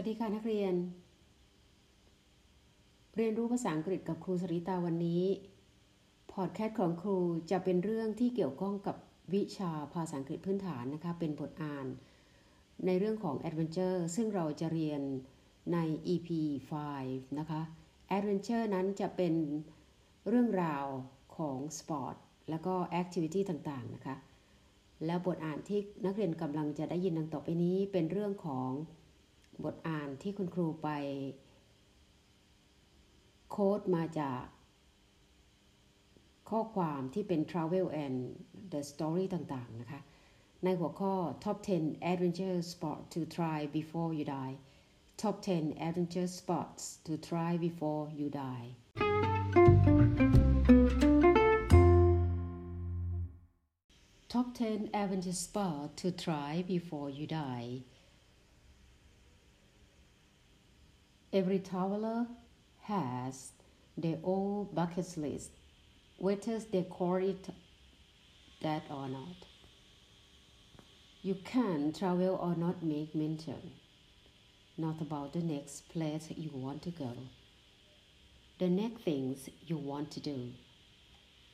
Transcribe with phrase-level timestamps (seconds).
[0.00, 0.74] วัสดีค่ะนักเรียน
[3.16, 5.24] เรียนรู้ภาษาอังกฤษกับครูสริตาวันนี้
[6.32, 7.18] พอดแคสต์ของครู
[7.50, 8.96] จะเป็นเรื่องที่เกี่ยวข้องกับ
[9.34, 11.86] วิชาภาษาอังกฤษพื้นฐานนะคะ เป็นบทอ่าน
[12.86, 15.02] ในเรื่องของ Adventure ซึ่งเราจะเรียน
[15.72, 15.78] ใน
[16.14, 16.28] EP
[16.84, 17.60] 5 นะคะ
[18.16, 19.34] Adventure นั้นจะเป็น
[20.28, 20.86] เรื่องราว
[21.36, 22.14] ของสปอร์ต
[22.50, 24.16] แล้วก็ Activity ต่างๆนะคะ
[25.06, 28.70] แล้วบทอ่านที่นักเรียนกำลังจะได้ยินดังต่อไปนี้เป็นเรื่องของ
[29.64, 30.88] บทอ่านที่คุณครูไป
[33.50, 34.42] โค้ดมาจาก
[36.50, 38.16] ข้อความที่เป็น travel and
[38.72, 40.00] the story ต่างๆ นะคะ
[40.64, 44.54] ในหัวข้อ top 10 adventure spot to try before you die
[45.22, 48.68] top 10 adventure spots to try before you die
[54.28, 57.82] top 10 adventure spot to try before you die
[61.30, 62.26] Every traveler
[62.84, 63.52] has
[63.98, 65.50] their own bucket list,
[66.16, 67.50] whether they call it
[68.62, 69.36] that or not.
[71.20, 73.72] You can travel or not make mention,
[74.78, 77.12] not about the next place you want to go,
[78.58, 80.52] the next things you want to do.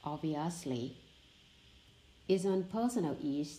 [0.04, 0.96] Obviously,
[2.28, 3.58] is on personal each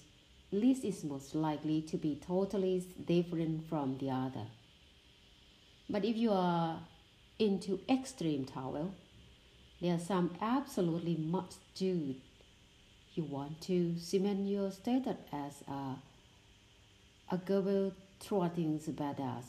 [0.52, 4.48] list is most likely to be totally different from the other.
[5.90, 6.80] But if you are
[7.38, 8.94] into extreme travel,
[9.82, 12.16] there are some absolutely must do.
[13.14, 15.96] You want to cement your status as a
[17.32, 19.46] a global trotting badass.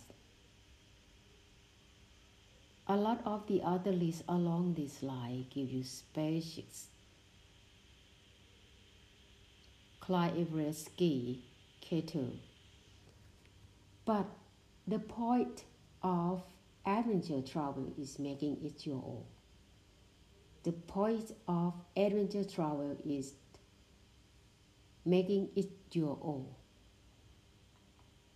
[2.88, 6.86] A lot of the other lists along this line give you spacious.
[10.00, 11.42] Climb Everest ski,
[11.82, 12.30] K2.
[14.04, 14.26] But
[14.86, 15.64] the point
[16.02, 16.42] of
[16.84, 19.24] adventure travel is making it your own.
[20.62, 23.34] The point of adventure travel is
[25.04, 26.46] making it your own.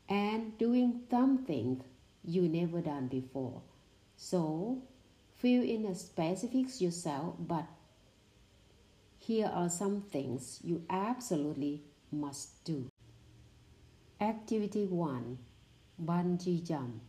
[0.08, 1.82] And doing something
[2.24, 3.62] you never done before.
[4.16, 4.82] So
[5.36, 7.66] fill in the specifics yourself, but
[9.18, 12.86] here are some things you absolutely must do.
[14.20, 15.38] Activity 1
[16.04, 17.02] Bungee jump.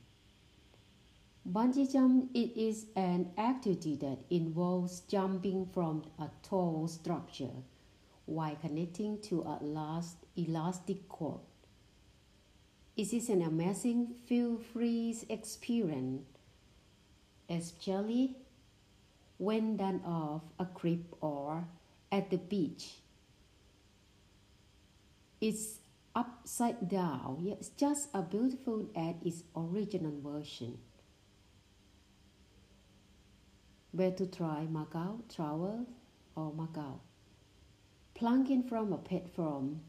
[1.50, 7.64] Bungee jump it is an activity that involves jumping from a tall structure
[8.26, 11.40] while connecting to a last elastic cord.
[12.96, 16.28] It is an amazing feel-free experience,
[17.50, 18.36] especially
[19.38, 21.66] when done off a cliff or
[22.12, 23.02] at the beach.
[25.42, 25.80] It's
[26.16, 30.78] upside down, yet just a beautiful at its original version.
[33.94, 35.86] Where to try Macau, travel
[36.36, 37.00] or Macau.
[38.14, 39.82] Plunging from a platform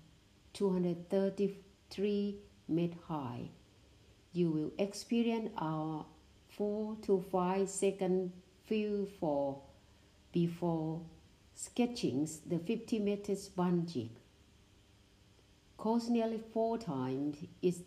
[0.55, 3.51] 233 meter high,
[4.33, 6.03] you will experience a
[6.49, 8.33] 4 to 5 second
[8.65, 9.63] feel for
[10.33, 11.03] before
[11.55, 14.11] sketching the 50 meters bungee.
[15.77, 17.79] Cost nearly four times its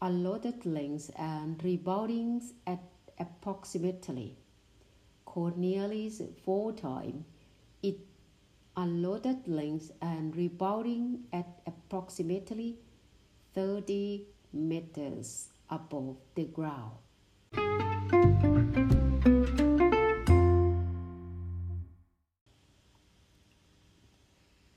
[0.00, 2.82] allotted length and rebounding at
[3.18, 4.36] approximately
[5.56, 6.10] nearly
[6.44, 7.24] four times
[7.82, 8.02] its
[8.76, 12.76] allotted length and rebounding at approximately
[13.54, 16.92] 30 meters above the ground.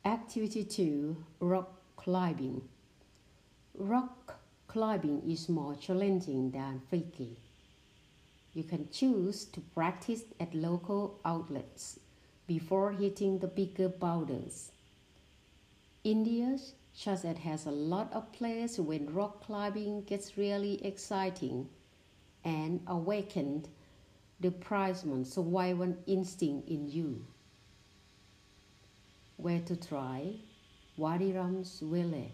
[0.04, 2.62] Activity 2 Rock climbing.
[3.78, 7.45] Rock climbing is more challenging than freaky.
[8.56, 12.00] You can choose to practice at local outlets
[12.48, 14.72] before hitting the bigger boulders.
[16.04, 16.58] India
[17.06, 21.68] as has a lot of places when rock climbing gets really exciting
[22.44, 23.68] and awakened
[24.40, 27.26] the primal survival instinct in you
[29.38, 30.34] where to try
[30.98, 32.32] Wadi Rams Valley.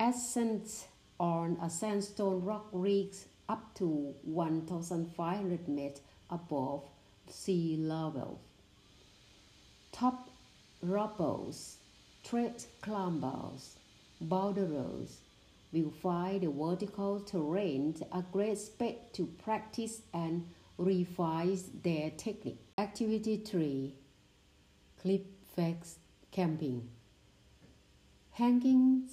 [0.00, 0.88] Ascent
[1.20, 6.00] on a sandstone rock reaches up to 1,500 meters
[6.30, 6.82] above
[7.28, 8.40] sea level.
[9.92, 10.28] Top
[10.84, 11.76] rappels,
[12.24, 13.76] trad climbers,
[14.20, 15.20] boulderers
[15.72, 20.46] will find the vertical terrain a great space to practice and
[20.78, 22.60] refine their technique.
[22.78, 23.94] Activity 3
[25.00, 25.98] Clip Facts
[26.30, 26.88] Camping
[28.32, 29.08] Hanging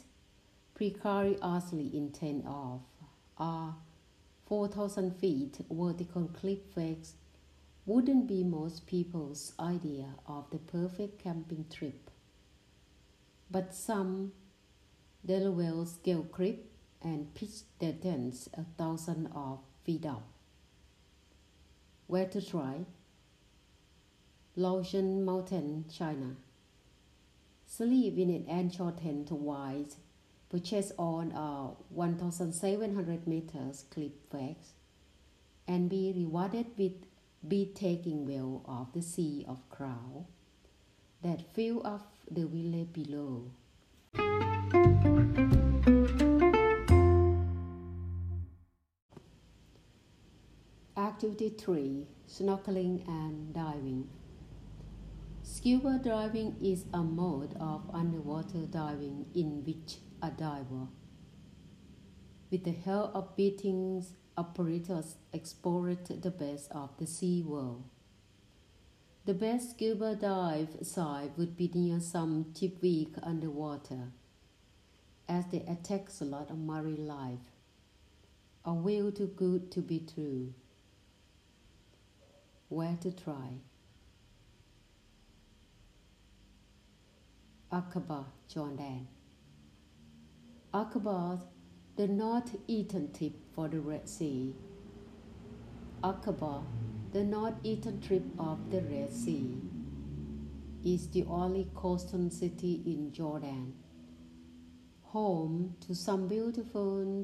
[0.76, 2.82] precariously in tent of
[3.38, 3.76] are
[4.54, 7.14] 4,000 feet vertical cliff face
[7.88, 12.12] wouldn't be most people's idea of the perfect camping trip.
[13.50, 14.32] But some
[15.26, 16.70] Delaware scale creep
[17.02, 20.28] and pitch their tents a thousand of feet up.
[22.06, 22.86] Where to try?
[24.56, 26.36] Laojun Mountain, China.
[27.66, 29.32] Sleep in an anchor tent
[30.54, 34.74] while purchase on uh, a 1,700 meters cliff face
[35.68, 36.94] and be rewarded with
[37.42, 40.26] breathtaking view of the Sea of Cloud
[41.24, 43.52] that fill up the village below.
[50.96, 54.08] Activity 3 Snorkeling and Diving.
[55.42, 60.88] Scuba diving is a mode of underwater diving in which a diver,
[62.50, 64.02] with the help of beating
[64.38, 67.84] operators, explored the best of the sea world.
[69.26, 74.14] The best scuba dive site would be near some week underwater,
[75.28, 77.52] as they attack a lot of marine life.
[78.64, 80.54] A will too good to be true.
[82.70, 83.60] Where to try?
[87.74, 89.08] Aqaba, Jordan.
[90.74, 91.40] Aqaba,
[91.98, 94.56] the north-eastern tip for the Red Sea.
[96.04, 96.64] Aqaba,
[97.12, 99.62] the north-eastern tip of the Red Sea,
[100.84, 103.76] is the only coastal city in Jordan,
[105.04, 107.24] home to some beautiful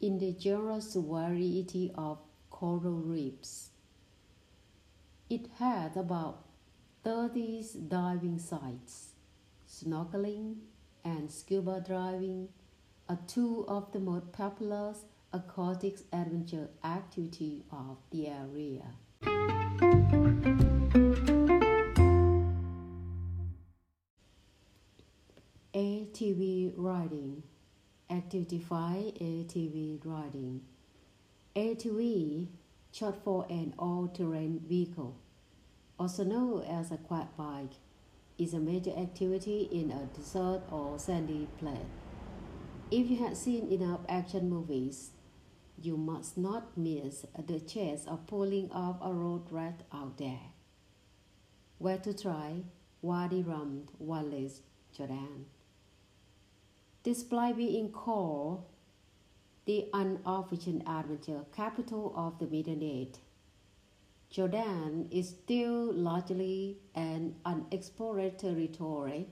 [0.00, 2.16] indigenous variety of
[2.48, 3.72] coral reefs.
[5.28, 6.46] It has about
[7.04, 9.10] 30 diving sites,
[9.68, 10.54] snorkeling
[11.04, 12.48] and scuba diving
[13.08, 14.94] are two of the most popular
[15.32, 18.82] aquatic adventure activity of the area.
[25.74, 27.42] ATV riding.
[28.10, 30.62] Activity 5 ATV riding.
[31.54, 32.48] ATV
[32.92, 35.16] short for an all-terrain vehicle.
[35.98, 37.74] Also known as a quad bike
[38.38, 42.05] is a major activity in a desert or sandy place
[42.90, 45.10] if you have seen enough action movies,
[45.80, 50.52] you must not miss the chance of pulling off a road rat out there.
[51.78, 52.62] Where to try?
[53.02, 54.62] Wadi Rum, Wallace,
[54.96, 55.46] Jordan.
[57.02, 58.64] Despite being called
[59.66, 63.18] the unofficial adventure capital of the Middle East,
[64.30, 69.28] Jordan is still largely an unexplored territory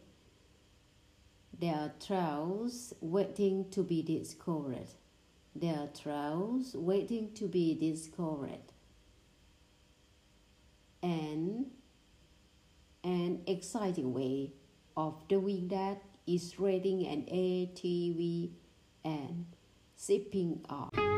[1.65, 4.87] there are trails waiting to be discovered.
[5.57, 8.61] There are trails waiting to be discovered.
[11.03, 11.71] And
[13.03, 14.53] an exciting way
[14.95, 18.51] of doing that is renting an ATV
[19.03, 19.47] and
[19.99, 21.14] zipping off.